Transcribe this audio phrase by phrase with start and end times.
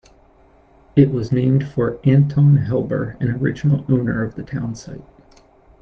[0.95, 5.03] It was named for Anton Halbur, an original owner of the town site.